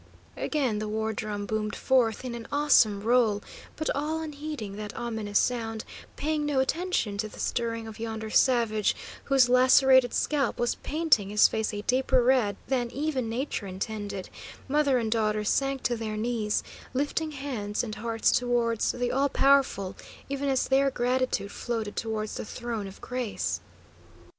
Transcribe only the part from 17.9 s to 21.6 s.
hearts towards the All Powerful, even as their gratitude